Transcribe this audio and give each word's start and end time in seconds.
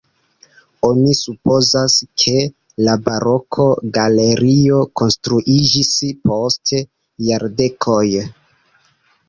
Oni 0.85 1.11
supozas, 1.17 1.97
ke 2.23 2.33
la 2.87 2.95
baroka 3.11 3.67
galerio 3.99 4.81
konstruiĝis 5.03 5.93
post 6.33 6.77
jardekoj. 7.31 8.05